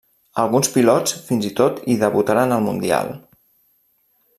Alguns 0.43 0.71
pilots 0.77 1.13
fins 1.27 1.47
i 1.49 1.53
tot 1.61 1.85
hi 1.95 1.99
debutaren 2.07 2.57
al 2.59 2.67
Mundial. 2.71 3.17